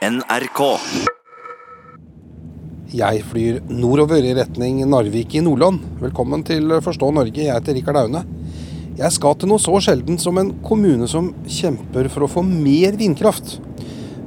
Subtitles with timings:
[0.00, 0.60] NRK.
[2.96, 5.82] Jeg flyr nordover i retning Narvik i Nordland.
[6.00, 8.22] Velkommen til Forstå Norge, jeg heter Rikard Aune.
[8.96, 12.96] Jeg skal til noe så sjelden som en kommune som kjemper for å få mer
[12.96, 13.58] vindkraft.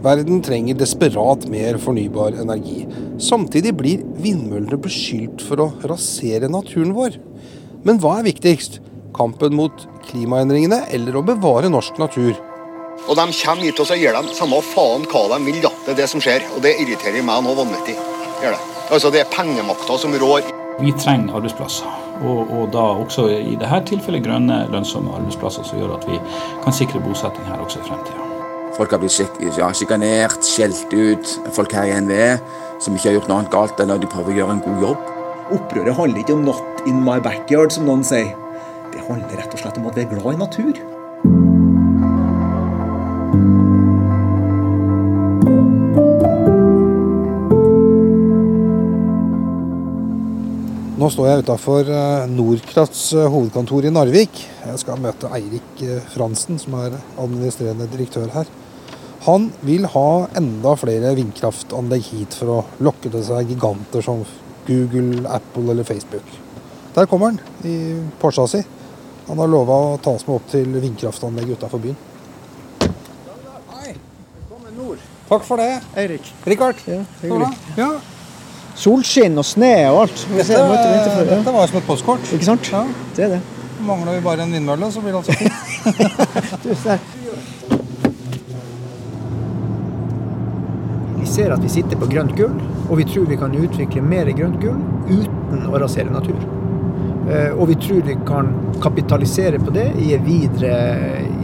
[0.06, 2.84] Verden trenger desperat mer fornybar energi.
[3.18, 7.18] Samtidig blir vindmøllene beskyldt for å rasere naturen vår.
[7.82, 8.78] Men hva er viktigst?
[9.18, 12.38] Kampen mot klimaendringene eller å bevare norsk natur?
[13.08, 15.62] Og de kommer hit og så gjør dem samme faen hva de vil.
[15.62, 15.72] da.
[15.86, 16.46] Det er det som skjer.
[16.56, 17.98] Og det irriterer meg noe vanvittig.
[18.42, 18.62] Gjør det.
[18.90, 20.52] Altså, Det er pengemakta som rår.
[20.80, 21.86] Vi trenger arbeidsplasser,
[22.26, 26.18] og, og da også i dette tilfellet grønne, lønnsomme arbeidsplasser som gjør at vi
[26.64, 28.26] kan sikre bosetting her også i fremtida.
[28.74, 31.34] Folk har blitt sjik ja, sjikanert, skjelt ut.
[31.54, 32.40] Folk her i NVE
[32.82, 34.88] som ikke har gjort noe annet galt enn at de prøver å gjøre en god
[34.88, 35.12] jobb.
[35.54, 38.34] Opprøret handler ikke om 'not in my backyard', som noen sier.
[38.92, 40.93] Det handler rett og slett om at vi er glad i natur.
[51.04, 51.90] Nå står jeg utafor
[52.32, 54.38] Nordkrafts eh, hovedkontor i Narvik.
[54.70, 58.48] Jeg skal møte Eirik eh, Fransen, som er administrerende direktør her.
[59.26, 60.06] Han vil ha
[60.40, 64.24] enda flere vindkraftanlegg hit for å lokke til seg giganter som
[64.70, 66.32] Google, Apple eller Facebook.
[66.96, 68.64] Der kommer han i Porscha si.
[69.28, 72.00] Han har lova å ta oss med opp til vindkraftanlegget utafor byen.
[73.76, 73.98] Hei.
[74.40, 75.04] Velkommen nord.
[75.28, 75.72] Takk for det.
[76.00, 76.32] Eirik.
[76.48, 76.88] Rikard.
[76.88, 77.54] Ja, hyggelig.
[77.76, 77.92] Ja.
[78.76, 80.24] Solskinn og sne og alt.
[80.34, 82.32] Dette, vent, dette var som et postkort.
[82.34, 82.70] Ikke sant?
[82.74, 82.84] Ja.
[83.16, 83.42] Det er det.
[83.84, 87.00] Mangler vi bare en vindmølle, så blir det altså fint.
[91.20, 92.56] Vi ser at vi sitter på grønt gull,
[92.90, 96.40] og vi tror vi kan utvikle mer grønt gull uten å rasere natur.
[97.32, 98.50] Eh, Og vi tror vi kan
[98.84, 100.74] kapitalisere på det i en videre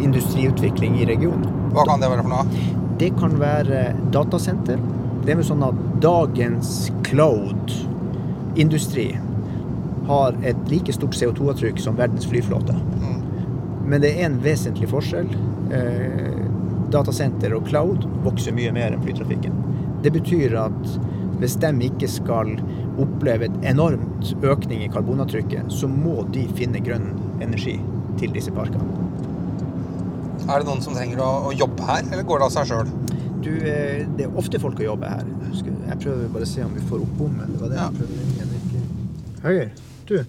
[0.03, 1.47] industriutvikling i regionen.
[1.73, 2.63] Hva kan det være for noe?
[2.99, 4.81] Det kan være datasenter.
[5.23, 9.19] Det er vel sånn at dagens cloud-industri
[10.09, 12.75] har et like stort CO2-avtrykk som verdens flyflåte.
[13.89, 15.29] Men det er en vesentlig forskjell.
[15.73, 16.41] Eh,
[16.93, 19.55] datasenter og cloud vokser mye mer enn flytrafikken.
[20.03, 20.93] Det betyr at
[21.39, 22.53] hvis de ikke skal
[22.99, 27.77] oppleve et enormt økning i karbonavtrykket, så må de finne grønn energi
[28.19, 28.85] til disse parkene.
[30.49, 32.91] Er det noen som trenger å jobbe her, eller går det av seg sjøl?
[33.43, 35.25] Du, eh, det er ofte folk å jobbe her.
[35.53, 37.53] Jeg prøver bare å se om vi får opp bommen.
[37.53, 37.89] Det var det Ja.
[37.89, 39.69] jeg prøvde å Høyer.
[40.05, 40.15] Du.
[40.15, 40.25] Jeg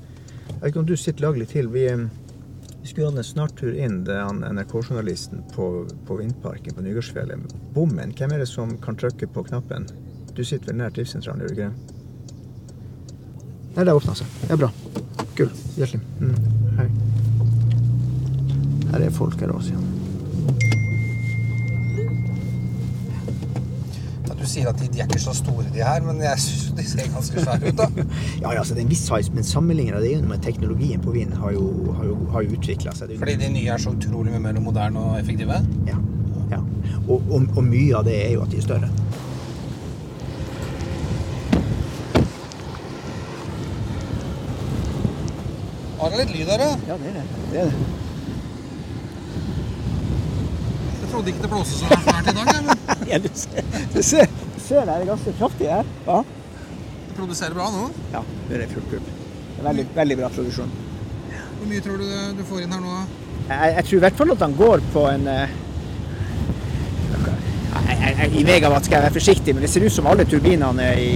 [0.61, 1.69] vet ikke om du sitter laglig til.
[1.69, 6.83] Vi, eh, vi skulle hatt en snartur inn til han NRK-journalisten på, på Vindparken på
[6.83, 7.39] Nygårdsfjellet.
[7.75, 9.89] Bommen, hvem er det som kan trykke på knappen?
[10.35, 11.97] Du sitter vel nær driftssentralen, gjør du ikke det?
[13.77, 14.27] Nei, det åpna seg.
[14.49, 14.71] Ja, bra.
[15.37, 15.51] Gull.
[15.77, 16.01] Hjertelig.
[16.21, 16.35] Mm.
[16.79, 16.89] Hei.
[18.91, 19.81] Her er folk her også, ja.
[24.40, 26.87] Du sier at de, de er ikke så store, de her, men jeg syns de
[26.91, 27.89] ser ganske svære ut, da.
[28.43, 31.35] Ja, ja, altså det er en viss size, men sammenlignet det med teknologien på vind
[31.41, 33.17] har jo, har jo, har jo utvikla seg.
[33.21, 35.63] Fordi de nye er så utrolig mye mer moderne og effektive.
[35.89, 35.99] Ja.
[36.51, 36.61] ja.
[37.07, 38.91] Og, og, og mye av det er jo at de er større.
[46.01, 46.71] Har det litt lyd her, da?
[46.89, 47.25] Ja, det er det.
[47.51, 47.99] det, er det.
[51.01, 53.65] Jeg trodde ikke det blåste så fælt i dag, men Ja, du ser,
[53.95, 54.27] du ser,
[54.57, 55.89] du ser det er ganske kraftig her.
[56.07, 56.19] Ja,
[57.09, 57.89] det produserer bra nå.
[58.15, 59.09] ja det er fullt kupp.
[59.61, 60.71] Er veldig, veldig bra produksjon.
[61.61, 62.07] Hvor mye tror du
[62.39, 62.95] du får inn her nå?
[63.51, 65.53] Jeg, jeg tror i hvert fall at han går på en eh,
[67.71, 70.25] jeg, jeg, jeg, I megawatt skal jeg være forsiktig, men det ser ut som alle
[70.29, 71.11] turbinene er i,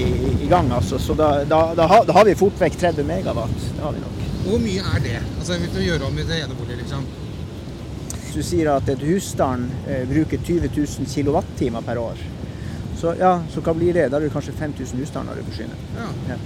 [0.45, 0.69] i- gang.
[0.77, 3.55] Altså, så da, da, da, har, da har vi fort vekk 30 megawatt.
[3.77, 4.21] Det har vi nok.
[4.45, 5.19] Hvor mye er det?
[5.39, 7.07] Altså, Hvis du gjør om i det ene boliget, liksom.
[8.35, 12.19] Hvis du sier at et husstand eh, bruker 20 000 kWt per år,
[12.99, 14.09] så, ja, så hva blir det?
[14.11, 15.79] Da er det kanskje 5000 husstander du forsyner.
[15.95, 16.09] Ja.
[16.33, 16.39] Ja.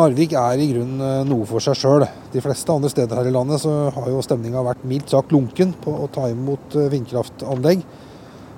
[0.00, 2.08] Narvik er i grunnen eh, noe for seg sjøl.
[2.34, 5.76] De fleste andre steder her i landet så har jo stemninga vært mildt sagt lunken
[5.78, 7.86] på å ta imot eh, vindkraftanlegg.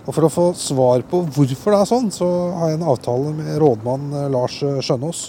[0.07, 2.33] Og For å få svar på hvorfor det er sånn, så
[2.63, 5.23] har jeg en avtale med rådmann Lars Skjønås.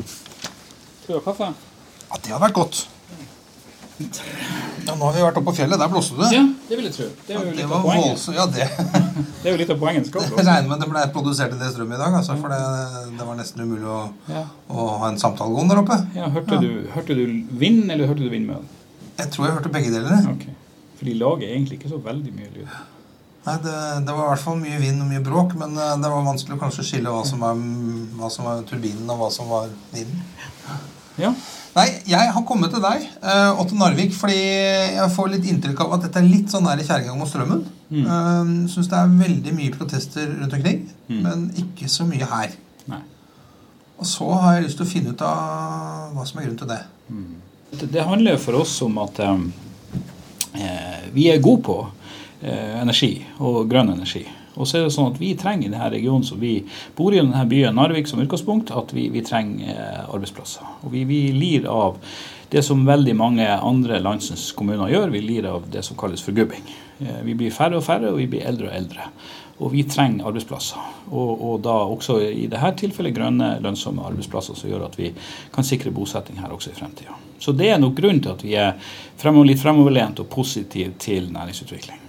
[0.00, 1.52] Skal du ha kaffe?
[2.14, 2.84] Ja, Det har vært godt.
[4.84, 5.78] Ja, Nå har vi vært oppe på fjellet.
[5.78, 6.28] Der blåste det.
[6.34, 7.06] Ja, det vil jeg tro.
[7.26, 8.24] Det er jo litt av poenget.
[8.34, 8.66] Ja, det
[9.44, 10.08] Det er jo litt av poenget.
[10.08, 12.60] Skal Jeg regner med det ble produsert i det strømmet i dag, altså, for det,
[13.18, 13.98] det var nesten umulig å,
[14.30, 14.42] Ja.
[14.70, 15.98] å ha en samtale gående der oppe.
[16.16, 17.24] Ja, hørte, Du, hørte du
[17.60, 18.64] vind, eller hørte du vindmøll?
[19.18, 20.26] Jeg tror jeg hørte begge deler.
[20.34, 20.54] Okay.
[20.98, 22.74] For de lager egentlig ikke så veldig mye lyd.
[23.44, 23.76] Nei, det,
[24.08, 26.56] det var i hvert fall mye vind og mye bråk, men eh, det var vanskelig
[26.56, 27.58] å kanskje skille hva som var,
[28.18, 30.24] hva som var turbinen og hva som var vinden.
[31.20, 31.30] Ja.
[31.74, 35.96] Nei, jeg har kommet til deg, uh, Otto Narvik, fordi jeg får litt inntrykk av
[35.96, 37.64] at dette er litt sånn kjerringa mot strømmen.
[37.90, 38.04] Mm.
[38.06, 41.18] Uh, Syns det er veldig mye protester rundt omkring, mm.
[41.24, 42.54] men ikke så mye her.
[42.90, 43.02] Nei.
[43.98, 46.70] Og så har jeg lyst til å finne ut av hva som er grunnen til
[46.70, 46.80] det.
[47.08, 47.34] Mm.
[47.74, 49.48] Det, det handler for oss om at um,
[50.54, 54.22] eh, vi er gode på uh, energi og grønn energi.
[54.54, 56.56] Og så er det sånn at Vi trenger i denne regionen som vi
[56.96, 60.66] bor i, denne byen Narvik som utgangspunkt, at vi, vi trenger eh, arbeidsplasser.
[60.84, 61.98] Og vi, vi, lir av
[62.52, 66.68] det som veldig mange andre landsens kommuner gjør, vi lir av det som kalles forgubbing.
[67.00, 69.08] Eh, vi blir færre og færre, og vi blir eldre og eldre.
[69.62, 70.86] Og vi trenger arbeidsplasser.
[71.10, 75.12] Og, og da også i dette tilfellet grønne, lønnsomme arbeidsplasser som gjør at vi
[75.54, 77.14] kan sikre bosetting her også i fremtida.
[77.38, 78.74] Så det er nok grunnen til at vi er
[79.20, 82.03] fremover, litt fremoverlent og positive til næringsutvikling.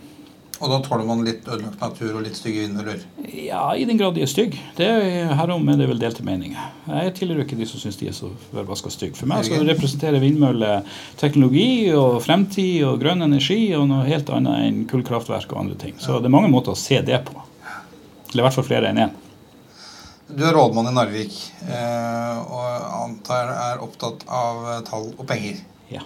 [0.64, 3.02] Og da tåler man litt ødelagt natur og litt stygge vindmøller?
[3.28, 4.62] Ja, i den grad de er stygge.
[4.80, 6.70] Herom er det vel delte meninger.
[6.88, 9.20] Jeg tilhører ikke de som syns de er så forbaska stygge.
[9.20, 10.88] For meg så representerer vindmøller
[11.20, 16.00] teknologi og fremtid og grønn energi og noe helt annet enn kullkraftverk og andre ting.
[16.00, 17.36] Så det er mange måter å se det på.
[18.32, 19.16] Eller i hvert fall flere enn én.
[20.26, 21.36] Du er rådmann i Narvik
[21.70, 25.60] eh, og antar er opptatt av tall og penger?
[25.92, 26.02] Ja.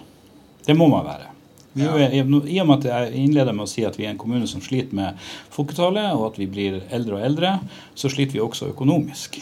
[0.66, 1.30] Det må man være.
[1.72, 4.18] Vi er, I og med at jeg innleder med å si at vi er en
[4.18, 5.18] kommune som sliter med
[5.54, 7.52] folketallet, og at vi blir eldre og eldre,
[7.94, 9.38] så sliter vi også økonomisk.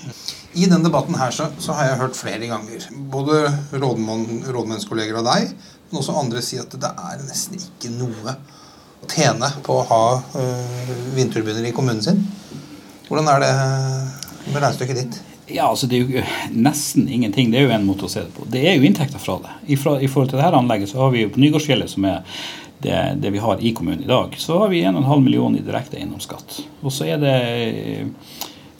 [0.52, 2.84] I denne debatten her så, så har jeg hørt flere ganger,
[3.14, 3.40] både
[3.72, 5.54] rådmann, rådmennskolleger av deg,
[5.88, 8.36] men også andre si at det er nesten ikke noe
[8.98, 12.20] å tjene på å ha øh, vindturbiner i kommunen sin.
[13.08, 13.52] Hvordan er det
[14.50, 15.20] med regnestykket ditt?
[15.48, 16.22] Ja, altså Det er jo
[16.52, 17.50] nesten ingenting.
[17.50, 18.46] Det er jo en måte å se det på.
[18.52, 19.54] Det er jo inntekter fra det.
[19.72, 22.18] I, fra, i forhold til dette anlegget så har vi jo på Nygårdsfjellet, som er
[22.84, 25.98] det, det, vi har i kommunen i dag, så har vi 1,5 millioner i direkte
[25.98, 26.60] eiendomsskatt.
[26.84, 28.36] Og så er det eh,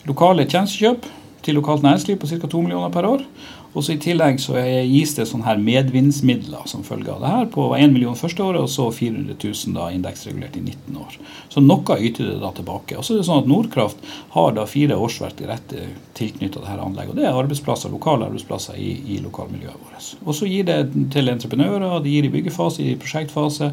[0.07, 1.09] lokale tjenestekjøp
[1.43, 2.47] til lokalt næringsliv på ca.
[2.47, 3.25] 2 millioner per år.
[3.73, 4.57] Og så I tillegg så
[4.87, 8.65] gis det sånne her medvindsmidler som følge av det her, på 1 million første året
[8.65, 11.17] og så 400 000 da indeksregulert i 19 år.
[11.53, 12.97] Så noe yter det da tilbake.
[12.97, 15.85] Og så er det sånn at Nordkraft har da fire årsverk direkte
[16.17, 17.13] tilknyttet dette anlegget.
[17.13, 20.09] og Det er arbeidsplasser, lokale arbeidsplasser i, i lokalmiljøet vårt.
[20.25, 20.79] Og så gir det
[21.13, 23.71] til entreprenører, det gir i byggefase, i prosjektfase,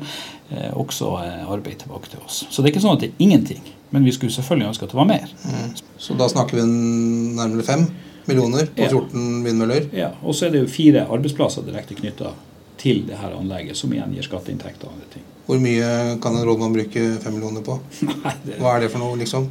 [0.53, 2.45] eh, også eh, arbeid tilbake til oss.
[2.51, 3.65] Så det er ikke sånn at det er ingenting.
[3.95, 5.31] Men vi skulle selvfølgelig ønske at det var mer.
[5.47, 5.73] Mm.
[6.03, 7.87] Så da snakker vi nærmere fem?
[8.29, 9.89] Millioner på 14 vindmøller.
[9.97, 12.33] Ja, Og så er det jo fire arbeidsplasser direkte knytta
[12.81, 14.89] til det her anlegget, som igjen gir skatteinntekter.
[14.89, 15.25] og andre ting.
[15.47, 15.91] Hvor mye
[16.23, 17.79] kan en rådmann bruke fem millioner på?
[18.25, 18.59] Nei, det...
[18.61, 19.49] Hva er det for noe, liksom?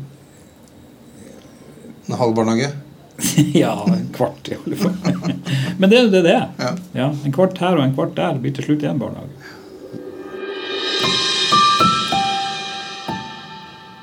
[2.06, 2.74] En halv barnehage?
[3.56, 4.96] ja, en kvart i alle fall.
[5.80, 6.50] Men det er jo det det er.
[6.60, 6.72] Ja.
[7.00, 9.45] Ja, en kvart her og en kvart der blir til slutt én barnehage.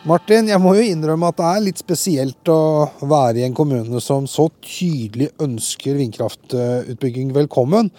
[0.02, 4.00] Martin, jeg må jo innrømme at det er litt spesielt å være i en kommune
[4.02, 7.92] som så tydelig ønsker vindkraftutbygging velkommen.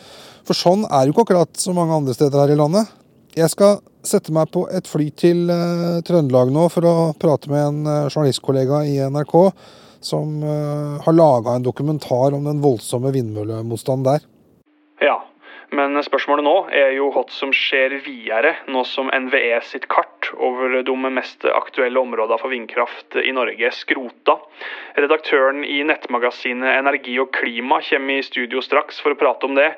[0.43, 2.91] For sånn er jo ikke akkurat så mange andre steder her i landet.
[3.39, 7.63] Jeg skal sette meg på et fly til uh, Trøndelag nå for å prate med
[7.69, 9.37] en uh, journalistkollega i NRK
[10.03, 14.27] som uh, har laga en dokumentar om den voldsomme vindmøllemotstanden der.
[14.99, 15.21] Ja,
[15.71, 20.83] men spørsmålet nå er jo hva som skjer videre, nå som NVE sitt kart over
[20.83, 24.37] de mest aktuelle områdene for vindkraft i Norge skrota.
[24.95, 29.69] Redaktøren i nettmagasinet Energi og Klima kommer i studio straks for å prate om det.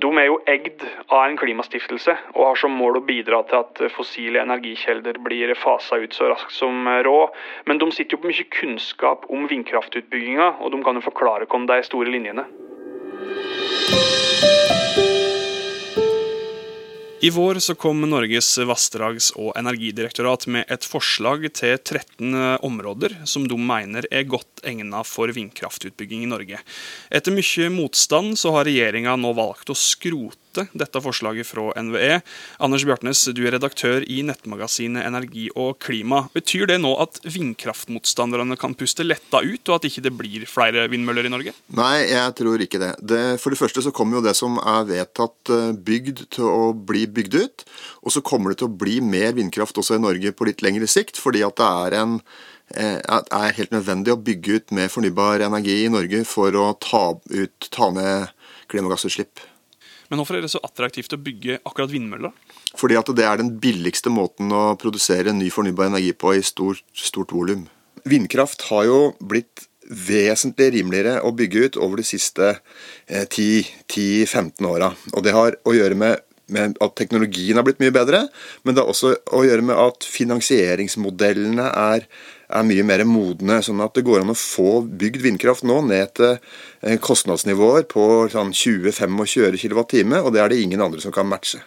[0.00, 3.82] De er jo egd av en klimastiftelse, og har som mål å bidra til at
[3.96, 7.36] fossile energikjelder blir fasa ut så raskt som råd.
[7.66, 11.66] Men de sitter jo på mye kunnskap om vindkraftutbygginga, og de kan jo forklare om
[11.68, 12.46] de store linjene.
[17.20, 22.30] I vår så kom Norges vassdrags- og energidirektorat med et forslag til 13
[22.62, 26.60] områder som de mener er godt egnet for vindkraftutbygging i Norge.
[27.10, 32.20] Etter mye motstand så har regjeringa nå valgt å skrote dette forslaget fra NVE.
[32.64, 36.24] Anders Bjartnes, du er redaktør i nettmagasinet Energi og Klima.
[36.34, 40.88] Betyr det nå at vindkraftmotstanderne kan puste letta ut, og at ikke det blir flere
[40.90, 41.54] vindmøller i Norge?
[41.78, 42.92] Nei, jeg tror ikke det.
[43.00, 46.70] det for det første så kommer jo det som er vedtatt eh, bygd til å
[46.72, 47.66] bli bygd ut.
[48.04, 50.88] Og så kommer det til å bli mer vindkraft også i Norge på litt lengre
[50.90, 52.20] sikt, fordi at det er en
[52.68, 57.14] det er helt nødvendig å bygge ut mer fornybar energi i Norge for å ta,
[57.16, 58.28] ut, ta ned
[58.68, 59.40] klimagassutslipp.
[60.08, 62.32] Men hvorfor er det så attraktivt å bygge akkurat vindmøller?
[62.78, 66.84] Fordi at det er den billigste måten å produsere ny fornybar energi på i stort,
[66.96, 67.66] stort volum.
[68.08, 72.54] Vindkraft har jo blitt vesentlig rimeligere å bygge ut over de siste
[73.08, 74.92] 10-15 eh, åra.
[75.14, 78.26] Og det har å gjøre med, med, at teknologien har blitt mye bedre,
[78.64, 82.08] men det har også å gjøre med at finansieringsmodellene er,
[82.48, 83.60] er mye mer modne.
[83.64, 88.04] Sånn at det går an å få bygd vindkraft nå ned til eh, kostnadsnivåer på
[88.32, 91.62] sånn 20-25 kWt, og det er det ingen andre som kan matche.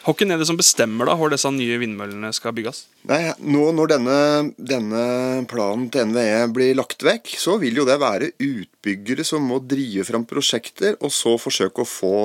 [0.00, 2.86] Hvem er det som bestemmer da hvor disse nye vindmøllene skal bygges?
[3.10, 4.16] Nei, nå Når denne,
[4.56, 5.02] denne,
[5.50, 10.06] planen til NVE blir lagt vekk, så vil jo det være utbyggere som må drive
[10.08, 12.16] fram prosjekter, og så forsøke å få,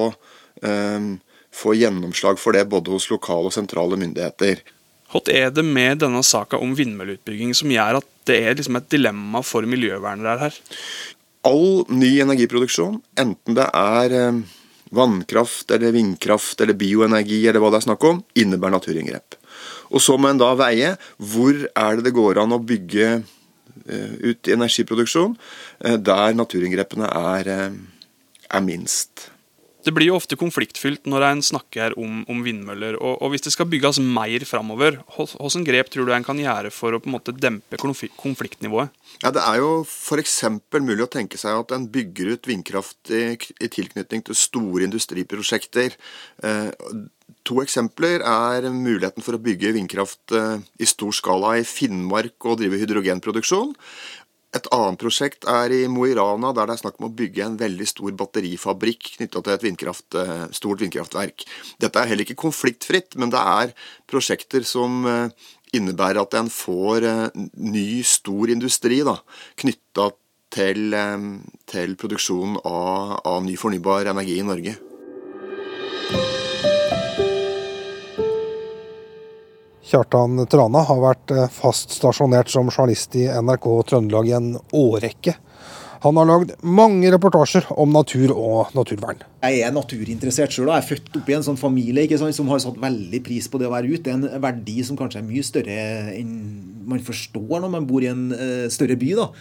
[0.63, 1.11] um,
[1.51, 4.63] få gjennomslag for det både hos lokale og sentrale myndigheter.
[5.11, 8.89] Hva er det med denne saka om vindmølleutbygging som gjør at det er liksom et
[8.91, 10.57] dilemma for miljøvernere her?
[11.45, 14.41] All ny energiproduksjon, enten det er um,
[14.97, 19.37] vannkraft eller vindkraft eller bioenergi eller hva det er snakk om, innebærer naturinngrep.
[19.93, 24.13] Og så må en da veie hvor er det det går an å bygge uh,
[24.25, 27.53] ut energiproduksjon uh, der naturinngrepene er,
[28.49, 29.29] er minst.
[29.85, 32.97] Det blir jo ofte konfliktfylt når en snakker om, om vindmøller.
[32.97, 36.71] Og, og, hvis det skal bygges mer framover, hvilke grep tror du en kan gjøre
[36.73, 38.93] for å på en måte dempe konfliktnivået?
[39.21, 40.39] Ja, Det er jo f.eks.
[40.81, 45.93] mulig å tenke seg at en bygger ut vindkraft i, i tilknytning til store industriprosjekter.
[46.43, 46.71] Eh,
[47.45, 52.59] to eksempler er muligheten for å bygge vindkraft eh, i stor skala i Finnmark og
[52.61, 53.75] drive hydrogenproduksjon.
[54.55, 57.43] Et annet prosjekt er i Mo i Rana, der det er snakk om å bygge
[57.43, 61.43] en veldig stor batterifabrikk knytta til et vindkraft, eh, stort vindkraftverk.
[61.83, 63.73] Dette er heller ikke konfliktfritt, men det er
[64.07, 65.27] prosjekter som eh,
[65.75, 69.01] innebærer at en får eh, ny, stor industri
[69.59, 70.11] knytta
[70.55, 70.95] til,
[71.67, 74.77] til produksjonen av, av ny fornybar energi i Norge.
[79.85, 85.35] Kjartan Trana har vært eh, fast stasjonert som journalist i NRK Trøndelag i en årrekke.
[86.05, 89.21] Han har lagd mange reportasjer om natur og naturvern.
[89.45, 90.69] Jeg er naturinteressert sjøl.
[90.69, 93.61] Jeg er født opp i en sånn familie sant, som har satt veldig pris på
[93.61, 94.03] det å være ute.
[94.05, 95.77] Det er en verdi som kanskje er mye større
[96.13, 96.35] enn
[96.85, 99.15] man forstår når man bor i en uh, større by.
[99.17, 99.31] da.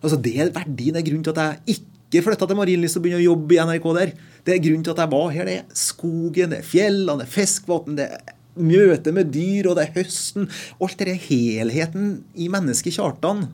[0.00, 3.20] Altså, Det er verdien, er grunnen til at jeg ikke flytta til Marienlyst og begynte
[3.20, 4.14] å jobbe i NRK der.
[4.46, 5.50] Det er grunnen til at jeg var her.
[5.50, 8.00] Det er skogen, det er fjellene, det er fiskevann.
[8.00, 10.48] det er møte med dyr, og det er høsten.
[10.82, 13.48] Alt dette helheten i mennesket Kjartan.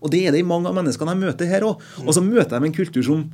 [0.00, 1.84] Og det er det i mange av menneskene jeg møter her òg.
[2.06, 3.24] Og så møter jeg med en kultur som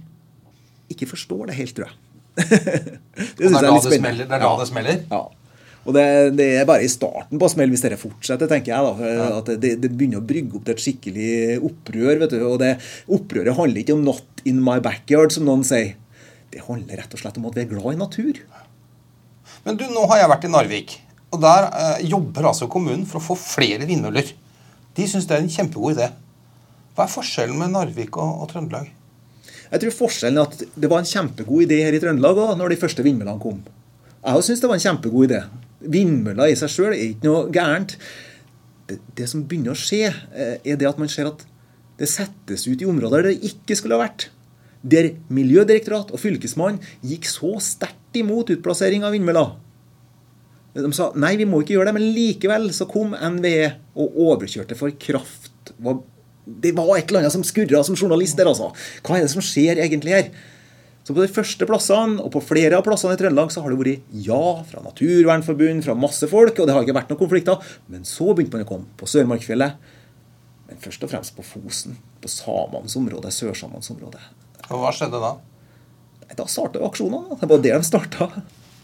[0.92, 2.02] ikke forstår det helt, tror jeg.
[2.36, 4.26] det syns jeg er litt spennende.
[4.26, 5.02] Det er da det smeller?
[5.10, 5.24] Ja.
[5.86, 8.86] Og det, det, er bare i starten på smell hvis dette fortsetter, tenker jeg.
[8.86, 9.26] da, ja.
[9.38, 11.30] At det, det, begynner å brygge opp til et skikkelig
[11.68, 12.22] opprør.
[12.24, 12.72] vet du, Og det
[13.06, 15.94] opprøret handler ikke om 'not in my backyard', som noen sier.
[16.50, 18.42] Det handler rett og slett om at vi er glad i natur.
[19.66, 20.92] Men du, nå har jeg vært i Narvik,
[21.34, 24.28] og der eh, jobber altså kommunen for å få flere vindmøller.
[24.94, 26.12] De syns det er en kjempegod idé.
[26.94, 28.92] Hva er forskjellen med Narvik og, og Trøndelag?
[29.66, 32.72] Jeg tror forskjellen er at det var en kjempegod idé her i Trøndelag også, når
[32.72, 33.58] de første vindmøllene kom.
[34.22, 35.42] Jeg syns det var en kjempegod idé.
[35.96, 37.98] Vindmøller i seg sjøl er ikke noe gærent.
[38.86, 41.42] Det, det, som begynner å skje, eh, er det at man ser at
[41.98, 44.28] det settes ut i områder der det ikke skulle ha vært.
[44.86, 49.54] Der Miljødirektorat og Fylkesmann gikk så sterkt imot utplassering av vindmøller.
[50.76, 54.76] De sa nei, vi må ikke gjøre det, men likevel så kom NVE og overkjørte
[54.76, 55.72] for kraft.
[56.46, 58.68] Det var et eller annet som skurra som journalist der, altså.
[59.06, 60.28] Hva er det som skjer egentlig her?
[61.06, 63.78] Så på de første plassene, og på flere av plassene i Trøndelag, så har det
[63.78, 67.76] vært ja fra Naturvernforbund, fra masse folk, og det har ikke vært noen konflikter.
[67.92, 69.92] Men så begynte man å komme på Sørmarkfjellet.
[70.66, 71.94] Men først og fremst på Fosen.
[72.18, 74.18] På samenes område, sørsamenes område.
[74.66, 75.36] Og hva skjedde da?
[76.34, 77.38] Da starta aksjonene.
[77.40, 78.30] Det var det de starta.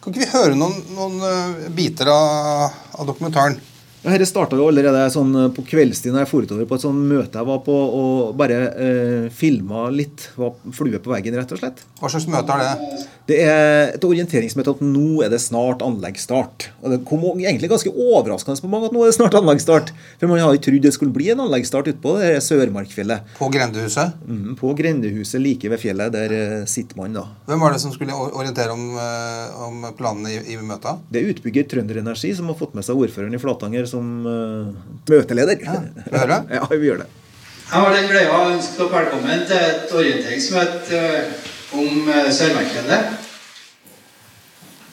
[0.02, 3.58] Kan ikke vi høre noen, noen eh, biter av, av dokumentaren?
[4.02, 7.04] Dette starta jo allerede sånn eh, på kveldstid når jeg for utover på et sånt
[7.06, 10.26] møte jeg var på, og bare eh, filma litt.
[10.34, 11.84] Var flue på veggen, rett og slett.
[12.00, 13.02] Hva slags møte er det?
[13.30, 16.66] Det er et orienteringsmøte at nå er det snart anleggsstart.
[16.82, 19.92] Og Det kom egentlig ganske overraskende på mange at nå er det snart anleggsstart.
[20.18, 23.30] For man hadde ikke trodd det skulle bli en anleggsstart utpå det Sørmarkfjellet.
[23.38, 24.18] På Grendehuset?
[24.26, 26.10] Mm, på Grendehuset like ved fjellet.
[26.16, 27.28] Der eh, sitter man da.
[27.46, 31.06] Hvem var det som skulle orientere om, eh, om planene i, i møtet?
[31.12, 34.70] Det er utbygger Trønder Energi som har fått med seg ordføreren i Flatanger som uh,
[35.10, 35.60] møteleder.
[35.62, 36.40] Ja, vi gjør det?
[36.56, 37.10] ja, vi gjør det.
[37.72, 41.44] Jeg har den gleda å ønske dere velkommen til et orienteringsmøte eh,
[41.80, 43.28] om uh, Sørmarkfjellet.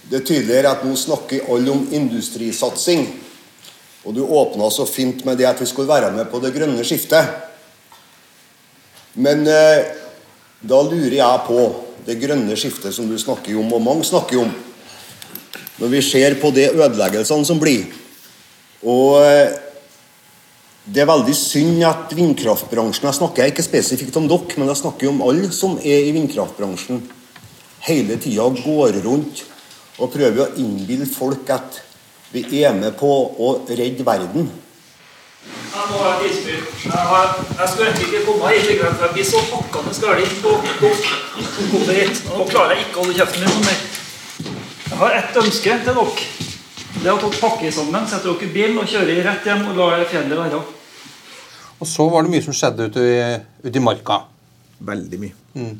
[0.09, 3.03] Det er tydeligere at nå snakker alle om industrisatsing.
[4.07, 6.85] Og du åpna så fint med det at vi skulle være med på det grønne
[6.87, 7.29] skiftet.
[9.19, 9.91] Men eh,
[10.61, 11.67] da lurer jeg på
[12.07, 14.53] det grønne skiftet som du snakker om, og mange snakker om.
[15.79, 17.85] Når vi ser på de ødeleggelsene som blir,
[18.83, 19.57] og eh,
[20.89, 25.11] det er veldig synd at vindkraftbransjen Jeg snakker ikke spesifikt om dere, men jeg snakker
[25.11, 27.03] om alle som er i vindkraftbransjen.
[27.85, 29.43] Hele tida går rundt
[29.99, 31.81] og prøver å innbille folk at
[32.33, 34.49] vi er med på å redde verden.
[35.69, 36.49] Jeg må ha et.
[36.49, 40.57] Jeg, har, jeg skulle egentlig ikke komme hit for jeg blir så hakkende gæren på
[41.71, 42.21] kommet hit.
[42.33, 43.87] Nå klarer jeg ikke å holde kjeften min.
[44.89, 46.48] Jeg har ett ønske til dere.
[46.99, 50.01] Det at dere pakker sammen, setter dere i bilen og kjører rett hjem og lar
[50.09, 50.59] fjellet være.
[51.79, 53.19] Og så var det mye som skjedde ute i,
[53.69, 54.17] ute i marka.
[54.89, 55.37] Veldig mye.
[55.55, 55.77] Mm.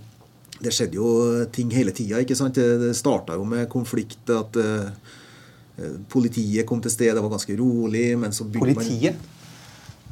[0.63, 1.09] Det skjedde jo
[1.55, 2.21] ting hele tida.
[2.23, 4.21] Det, det starta jo med konflikt.
[4.31, 8.13] At eh, politiet kom til stedet, det var ganske rolig.
[8.19, 9.19] Men så begynte man- Politiet?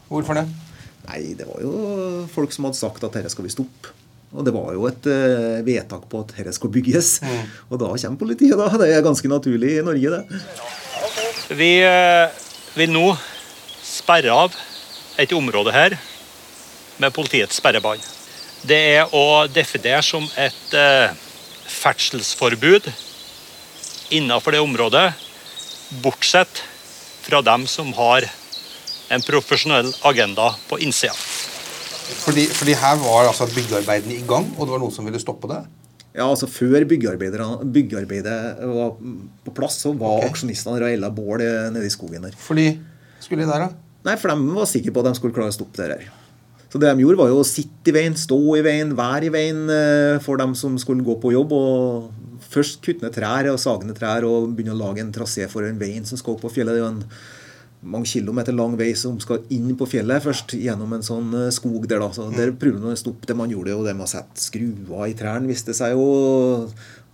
[0.10, 0.46] Hvorfor det?
[1.08, 1.72] Nei, det var jo
[2.34, 3.94] folk som hadde sagt at dette skal vi stoppe.
[4.36, 7.14] Og det var jo et eh, vedtak på at dette skal bygges.
[7.72, 8.68] Og da kommer politiet, da.
[8.76, 10.42] Det er ganske naturlig i Norge, det.
[11.48, 12.28] Vi eh,
[12.76, 13.14] vil nå
[13.80, 14.56] sperre av
[15.16, 15.96] et område her
[17.00, 18.04] med politiets sperrebånd.
[18.68, 21.14] Det er å definere som et eh,
[21.72, 22.90] ferdselsforbud
[24.18, 25.06] innenfor det området,
[26.04, 26.64] bortsett
[27.24, 28.28] fra dem som har
[29.08, 31.16] en profesjonell agenda på innsida.
[32.26, 35.48] Fordi, fordi her var altså byggearbeidene i gang, og det var noen som ville stoppe
[35.52, 35.64] det?
[36.18, 38.96] Ja, altså Før byggearbeidet var
[39.46, 42.38] på plass, så var aksjonistene Raella Bård eh, nede i skogen der.
[42.42, 42.72] Fordi
[43.22, 43.84] Skulle de der, da?
[44.08, 46.08] Nei, for de var sikre på at de skulle klare å stoppe det her.
[46.68, 49.34] Så det de gjorde, var jo å sitte i veien, stå i veien, være i
[49.34, 51.54] veien eh, for dem som skulle gå på jobb.
[51.56, 55.48] og Først kutte ned trær og sage ned trær og begynne å lage en trasé
[55.52, 56.76] for en veien som skal opp på fjellet.
[56.76, 57.04] Det er jo en
[57.88, 61.88] mange kilometer lang vei som skal inn på fjellet først, gjennom en sånn eh, skog
[61.88, 62.04] der.
[62.04, 62.12] da.
[62.16, 63.38] Så Der prøvde man å stoppe det.
[63.40, 66.08] Man gjorde jo det med å sette skruer i trærne, viste det seg jo.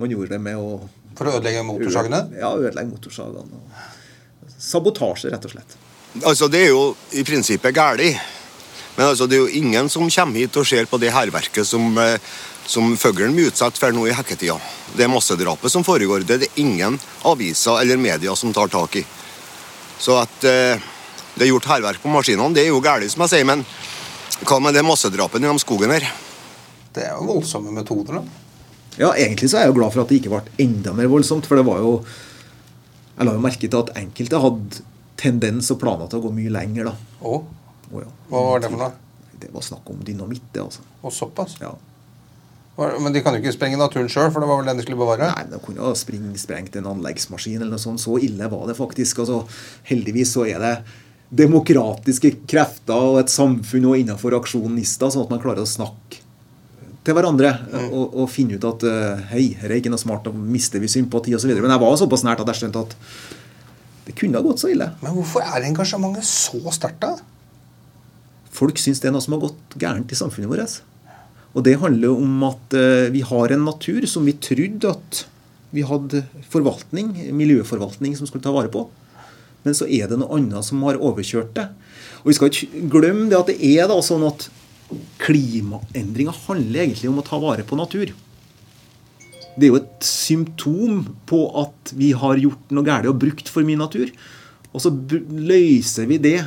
[0.02, 0.82] Man gjorde det med å
[1.18, 2.24] For å ødelegge motorsagene?
[2.40, 3.62] Ja, ødelegge motorsagene.
[4.58, 5.76] Sabotasje, rett og slett.
[6.24, 8.02] Altså, Det er jo i prinsippet galt.
[8.96, 11.98] Men altså, det er jo ingen som kommer hit og ser på det hærverket som,
[11.98, 12.18] eh,
[12.66, 14.60] som fuglen blir utsatt for nå i hekketida.
[14.98, 19.06] Det massedrapet som foregår, det er det ingen aviser eller medier som tar tak i.
[20.02, 20.82] Så at eh,
[21.34, 23.48] det er gjort hærverk på maskinene, det er jo galt, som jeg sier.
[23.50, 23.66] Men
[24.44, 26.06] hva med det massedrapet de skogen her?
[26.94, 28.42] Det er jo voldsomme metoder, da.
[29.00, 31.48] Ja, egentlig så er jeg jo glad for at det ikke ble enda mer voldsomt,
[31.50, 31.96] for det var jo
[33.14, 34.84] Jeg la jo merke til at enkelte hadde
[35.22, 36.94] tendens og planer til å gå mye lenger, da.
[37.22, 37.34] Å?
[37.38, 37.44] Oh.
[37.94, 38.10] Oh, ja.
[38.30, 38.94] Hva var det for noe?
[39.44, 40.82] Det var snakk om dynamitt, det, altså.
[41.06, 41.60] Og såpass?
[41.62, 41.76] Ja.
[42.74, 44.98] Men de kan jo ikke sprenge naturen sjøl, for det var vel den de skulle
[44.98, 45.30] bevare?
[45.30, 48.02] Nei, De kunne ha spring, sprengt en anleggsmaskin eller noe sånt.
[48.02, 49.22] Så ille var det faktisk.
[49.22, 49.44] Altså,
[49.90, 50.74] heldigvis så er det
[51.34, 56.22] demokratiske krefter og et samfunn og innenfor aksjonister, sånn at man klarer å snakke
[57.04, 57.50] til hverandre
[57.90, 60.88] og, og finne ut at eh, hei, her er ikke noe smart, da mister vi
[60.92, 61.52] sympati osv.
[61.58, 62.96] Men jeg var såpass nært at jeg skjønte at
[64.08, 64.88] det kunne ha gått så ille.
[65.04, 67.18] Men hvorfor er engasjementet så sterkt, da?
[68.54, 70.80] Folk syns det er noe som har gått gærent i samfunnet vårt.
[71.54, 75.24] Og det handler om at eh, vi har en natur som vi trodde at
[75.74, 78.88] vi hadde forvaltning, miljøforvaltning som skulle ta vare på.
[79.64, 81.70] Men så er det noe annet som har overkjørt det.
[82.24, 84.50] Og vi skal ikke glemme det at det er da sånn at
[85.24, 88.14] klimaendringer handler egentlig om å ta vare på natur.
[89.54, 93.66] Det er jo et symptom på at vi har gjort noe galt og brukt for
[93.66, 94.12] mye natur.
[94.74, 96.40] Og så løser vi det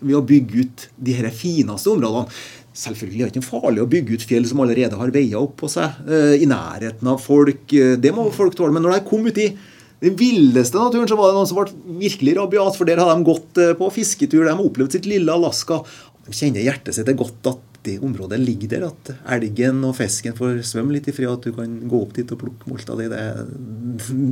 [0.00, 2.26] ved å bygge ut de her fineste områdene.
[2.70, 5.70] Selvfølgelig er det ikke farlig å bygge ut fjell som allerede har veier opp på
[5.70, 7.72] seg, eh, i nærheten av folk.
[7.74, 8.72] eh, Det må folk tåle.
[8.72, 9.56] Men når de kom ut i
[10.00, 12.76] den villeste naturen, så var det noen som ble virkelig rabiat.
[12.76, 15.82] For der hadde de gått eh, på fisketur, de har opplevd sitt lille Alaska.
[16.24, 18.86] De kjenner hjertet sitt godt at det området ligger der.
[18.86, 22.30] At elgen og fisken får svømme litt i fred, at du kan gå opp dit
[22.30, 23.08] og plukke molta di.
[23.10, 23.26] Det,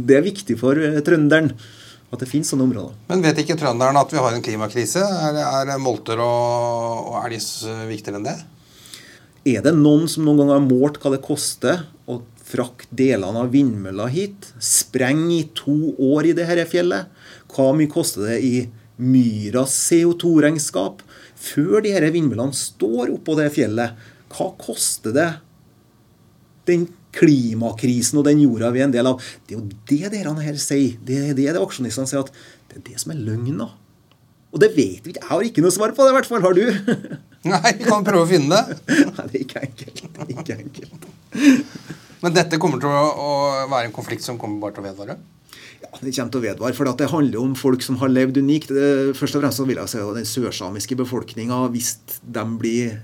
[0.06, 1.52] det er viktig for trønderen
[2.08, 2.94] at det finnes sånne områder.
[3.10, 5.02] Men vet ikke trønderen at vi har en klimakrise?
[5.02, 7.42] Er, er molter og, og elg
[7.90, 8.38] viktigere enn det?
[9.48, 13.52] Er det noen som noen gang har målt hva det koster å frakte delene av
[13.52, 14.50] vindmølla hit?
[14.60, 17.12] Sprenge i to år i det her fjellet?
[17.52, 18.54] Hva mye koster det i
[18.98, 21.04] Myras CO2-regnskap?
[21.38, 23.94] Før de her vindmøllene står oppå det fjellet,
[24.32, 25.28] hva koster det
[26.68, 29.20] den klimakrisen og den jorda vi er en del av?
[29.46, 30.96] Det er jo det dere her sier.
[31.04, 33.68] Det er det, det aksjonistene sier, at det er det som er løgna.
[34.48, 35.20] Og det vet vi ikke.
[35.20, 36.44] Jeg har ikke noe svar på det, i hvert fall.
[36.44, 36.62] Har du?
[37.52, 38.78] Nei, vi kan prøve å finne det.
[39.16, 40.04] Nei, det er ikke enkelt.
[40.04, 41.10] Det er ikke enkelt.
[42.22, 43.32] Men dette kommer til å,
[43.70, 45.18] være en konflikt som kommer bare til å vedvare?
[45.78, 48.72] Ja, Det kommer til å vedvare, for det handler om folk som har levd unikt.
[49.18, 52.98] Først og fremst vil jeg si at den sørsamiske befolkninga, hvis de blir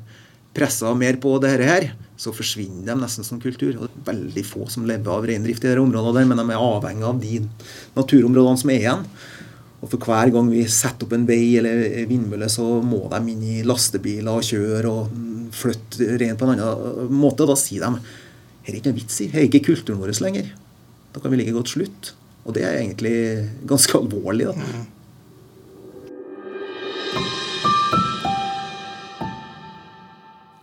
[0.57, 3.74] pressa mer på dette her, så forsvinner de nesten som kultur.
[3.77, 6.55] Og det er veldig få som lever av reindrift i de områdene, der, men de
[6.55, 7.40] er avhengig av de
[7.96, 9.07] naturområdene som er igjen.
[9.85, 13.42] Og for hver gang vi setter opp en vei eller vindmølle, så må de inn
[13.44, 17.44] i lastebiler og kjøre og mm, flytte rein på en annen måte.
[17.44, 18.20] Og da sier de
[18.64, 20.48] her er ikke noe vits i, her er ikke kulturen vår lenger.
[21.12, 22.14] Da kan vi like godt slutte.
[22.44, 23.16] Og det er egentlig
[23.68, 24.48] ganske alvorlig.
[24.50, 24.72] da.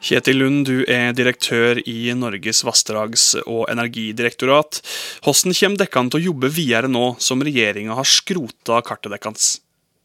[0.02, 4.80] Kjetil Lund, du er direktør i Norges vassdrags- og energidirektorat.
[5.22, 9.60] Hvordan kommer dere til å jobbe videre nå som regjeringa har skrota kartet deres?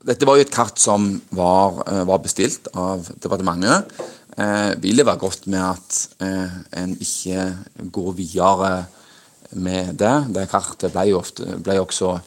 [0.04, 3.88] Dette var jo et kart som var, eh, var bestilt av departementet.
[4.36, 7.56] Eh, vi lever godt med at eh, en ikke
[7.90, 8.86] går videre
[9.56, 10.16] med det.
[10.28, 12.20] Det kartet ble jo ofte, ble også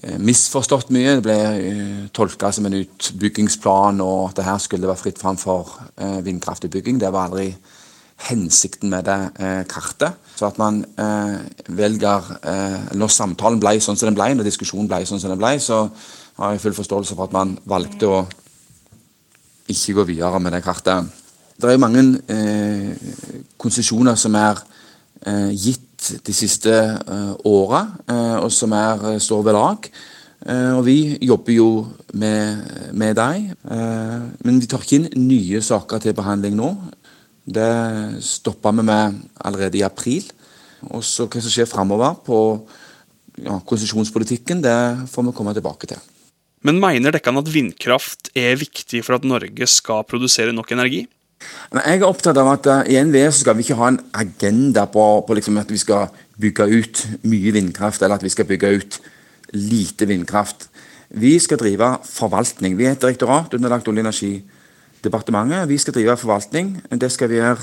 [0.00, 1.18] misforstått mye.
[1.18, 5.38] Det ble uh, tolka som en utbyggingsplan, og at det her skulle være fritt fram
[5.40, 7.00] for uh, vindkraftutbygging.
[7.00, 7.52] Det var aldri
[8.22, 10.14] hensikten med det kartet.
[10.36, 10.84] Så at man
[11.66, 12.28] velger
[12.94, 15.88] Når samtalen ble sånn som den ble, når diskusjonen ble sånn som den ble, så
[16.38, 18.20] har jeg full forståelse for at man valgte å
[19.66, 21.10] ikke gå videre med det kartet.
[21.58, 22.22] Det er mange
[23.58, 24.62] konsesjoner som er
[25.50, 25.81] gitt
[26.26, 29.92] de siste uh, åra, uh, og som er, uh, står ved lag.
[30.42, 31.66] Og vi jobber jo
[32.18, 32.64] med,
[32.98, 36.72] med deg, men vi tar ikke inn nye saker til behandling nå.
[37.46, 37.68] Det
[38.26, 40.26] stoppa vi med allerede i april.
[40.90, 42.40] Og så hva som skjer framover på
[43.38, 44.74] ja, konsesjonspolitikken, det
[45.14, 46.02] får vi komme tilbake til.
[46.66, 51.04] Men mener dekkene at vindkraft er viktig for at Norge skal produsere nok energi?
[51.72, 55.04] Jeg er opptatt av at uh, i NVE skal vi ikke ha en agenda på,
[55.26, 56.10] på liksom at vi skal
[56.42, 58.98] bygge ut mye vindkraft, eller at vi skal bygge ut
[59.56, 60.68] lite vindkraft.
[61.12, 62.76] Vi skal drive forvaltning.
[62.76, 65.68] Vi er et direktorat underlagt Olje- og energidepartementet.
[65.68, 66.76] Vi skal drive forvaltning.
[66.88, 67.56] Det skal være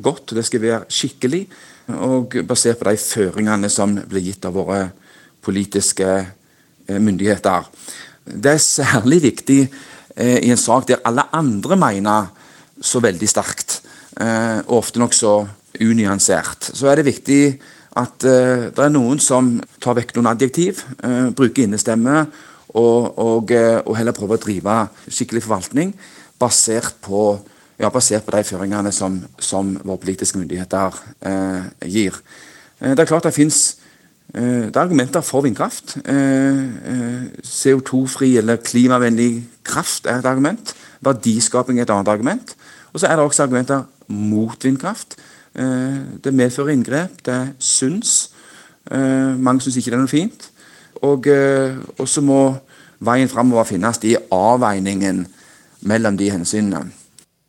[0.00, 1.46] godt, det skal være skikkelig.
[1.88, 4.90] Og basert på de føringene som blir gitt av våre
[5.44, 6.08] politiske
[6.88, 7.68] eh, myndigheter.
[8.24, 9.60] Det er særlig viktig
[10.16, 12.32] eh, i en sak der alle andre mener
[12.80, 13.80] så veldig sterkt,
[14.20, 15.34] eh, og ofte nokså
[15.82, 16.70] unyansert.
[16.74, 17.42] Så er det viktig
[17.98, 22.24] at uh, det er noen som tar vekk noen adjektiv, uh, bruker innestemme
[22.74, 25.92] og, og, og, heller prøver å drive skikkelig forvaltning
[26.42, 27.38] basert på,
[27.78, 30.96] ja, basert på de føringene som, som våre politiske myndigheter
[31.86, 32.18] gir.
[32.82, 33.76] det er klart det fins
[34.34, 35.94] det er argumenter for vindkraft.
[37.46, 40.74] CO2-fri eller klimavennlig kraft er et argument.
[41.06, 42.56] Verdiskaping er et annet argument.
[42.94, 45.16] Og så er det også argumenter mot vindkraft.
[45.54, 48.30] Eh, det medfører inngrep, det syns.
[48.90, 50.48] Eh, mange syns ikke det er noe fint.
[51.02, 51.74] Og eh,
[52.06, 52.40] så må
[53.04, 55.24] veien framover finnes i avveiningen
[55.90, 56.94] mellom de hensynene.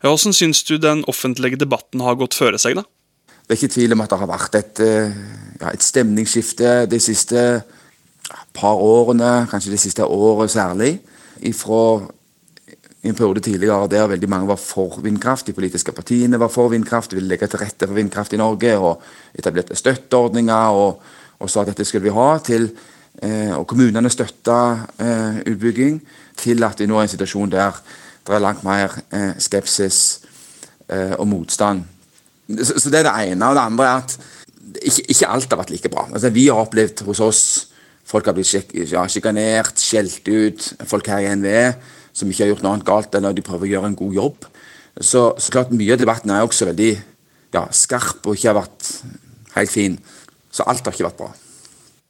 [0.03, 2.85] Ja, hvordan syns du den offentlige debatten har gått føre seg, da?
[3.45, 4.79] Det er ikke tvil om at det har vært et,
[5.61, 7.41] ja, et stemningsskifte de siste
[8.57, 10.97] par årene, kanskje det siste året særlig.
[11.53, 12.01] Fra
[13.05, 15.45] i en periode tidligere der veldig mange var for vindkraft.
[15.47, 18.77] De politiske partiene var for vindkraft, de ville legge til rette for vindkraft i Norge.
[18.77, 19.01] og
[19.37, 21.01] Etablerte støtteordninger og,
[21.39, 22.29] og sa at dette skulle vi ha.
[22.39, 22.71] til
[23.21, 24.57] eh, og Kommunene støtta
[24.97, 25.99] eh, utbygging.
[26.35, 27.77] Til at vi nå er i en situasjon der
[28.25, 29.99] det er langt mer eh, skepsis
[30.89, 31.83] eh, og motstand.
[32.57, 33.45] Så, så, det er det ene.
[33.45, 34.17] Og det andre er at
[34.81, 36.07] ikke, ikke alt har vært like bra.
[36.11, 37.43] Altså, vi har opplevd hos oss
[38.05, 40.65] folk har blitt ja, sjikanert, skjelt ut.
[40.89, 41.69] Folk her i NVE
[42.15, 44.19] som ikke har gjort noe annet galt enn at de prøver å gjøre en god
[44.19, 44.49] jobb.
[44.95, 46.91] Så, så klart Mye av debatten er også veldig
[47.55, 48.91] ja, skarp og ikke har vært
[49.57, 49.97] helt fin.
[50.51, 51.33] Så alt har ikke vært bra.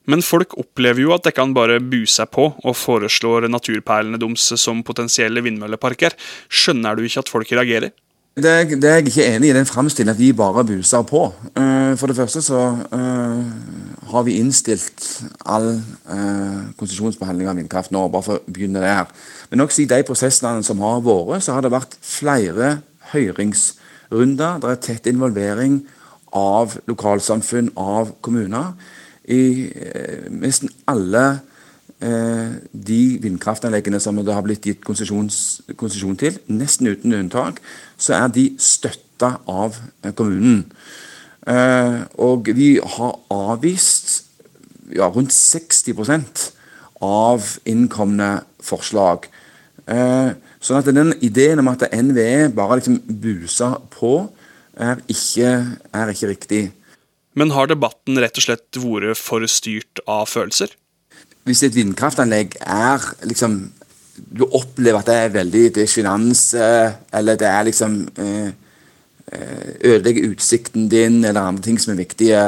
[0.05, 4.51] Men folk opplever jo at de kan bare bu seg på og foreslår naturperlene deres
[4.61, 6.13] som potensielle vindmølleparker.
[6.49, 7.93] Skjønner du ikke at folk reagerer?
[8.35, 11.29] Det, det er jeg ikke enig i den framstillingen at vi bare buser på.
[11.55, 13.37] Uh, for det første så uh,
[14.15, 15.05] har vi innstilt
[15.45, 19.09] all eh, konsesjonsbehandling av vindkraft nå, bare for å begynne der.
[19.51, 22.77] Men også i de prosessene som har vært, så har det vært flere
[23.11, 24.61] høringsrunder.
[24.63, 25.81] Det er tett involvering
[26.35, 28.73] av lokalsamfunn, av kommuner.
[29.25, 31.25] I eh, nesten alle
[31.99, 37.63] eh, de vindkraftanleggene som det har blitt gitt konsesjon til, nesten uten unntak,
[37.97, 40.65] så er de støtta av eh, kommunen.
[41.45, 44.23] Eh, og vi har avvist
[44.93, 46.47] ja, rundt 60%
[47.05, 48.29] av innkomne
[48.65, 49.27] forslag.
[49.85, 50.31] Eh,
[50.63, 54.17] sånn at den ideen om at NVE bare liksom buser på,
[54.75, 55.51] er ikke,
[55.95, 56.63] er ikke riktig.
[57.35, 60.73] Men har debatten rett og slett vært for styrt av følelser?
[61.45, 63.59] Hvis et vindkraftanlegg er liksom
[64.15, 66.67] Du opplever at det er veldig det er sjenanse,
[67.11, 68.53] eller det er liksom eh, eh,
[69.85, 72.45] Ødelegger utsikten din, eller andre ting som er viktige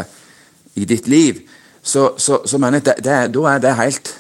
[0.78, 1.42] i ditt liv,
[1.82, 4.12] så, så, så mener jeg at da er det helt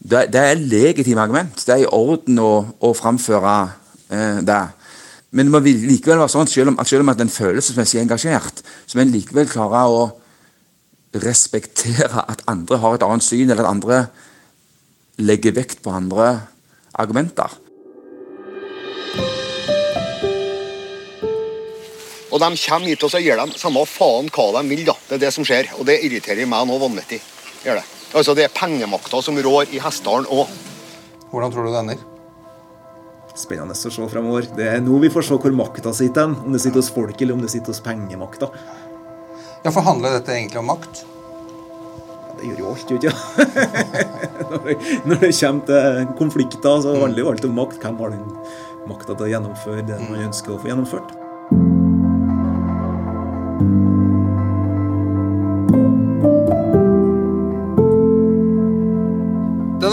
[0.00, 1.60] det, det er legitime argument.
[1.66, 3.56] Det er i orden å, å framføre
[4.08, 4.60] eh, det.
[5.30, 8.62] Men det må likevel være sånn selv om, at selv om at en følelsesmessig engasjert,
[8.86, 10.06] så må en likevel klare å
[11.20, 14.00] respektere at andre har et annet syn, eller at andre
[15.20, 16.32] legger vekt på andre
[16.98, 17.52] argumenter.
[22.30, 24.84] Og de kommer hit og så gir dem samme faen hva de vil.
[24.86, 24.94] da.
[25.08, 25.72] Det er det som skjer.
[25.78, 27.20] Og det irriterer meg nå vanvittig.
[27.64, 27.86] Gjør det.
[28.14, 30.48] Altså Det er pengemakta som rår i Hessdalen òg.
[31.30, 32.06] Hvordan tror du det ender?
[33.38, 34.48] Spennende å se fremover.
[34.56, 36.26] Det er nå vi får se hvor makta sitter.
[36.26, 36.36] hen.
[36.44, 38.50] Om det sitter hos folk, eller om det sitter hos pengemakta.
[39.64, 41.04] Ja, for handler dette egentlig om makt?
[42.40, 43.16] Det gjør jo alt, gjør det ikke
[44.50, 47.82] når, det, når det kommer til konflikter, så handler jo alt om makt.
[47.82, 48.24] Hvem har den
[48.88, 51.19] makta til å gjennomføre det man ønsker å få gjennomført?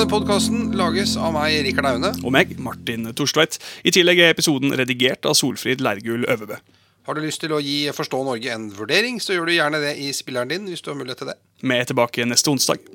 [0.07, 2.11] Podkasten lages av meg, Rikard Aune.
[2.23, 3.57] Og meg, Martin Torstveit.
[3.83, 6.59] I tillegg er episoden redigert av Solfrid Lergull Øvebø.
[7.07, 9.93] Har du lyst til å gi Forstå Norge en vurdering, så gjør du gjerne det
[9.99, 11.37] i spilleren din hvis du har mulighet til det.
[11.63, 12.87] Vi er tilbake neste onsdag.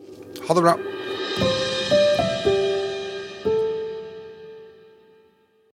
[0.48, 0.76] Ha det bra.